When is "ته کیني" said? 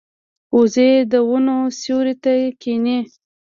2.23-2.99